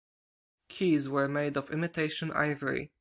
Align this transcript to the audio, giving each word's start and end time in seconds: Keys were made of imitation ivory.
Keys 0.67 1.07
were 1.07 1.27
made 1.27 1.55
of 1.57 1.69
imitation 1.69 2.31
ivory. 2.31 2.91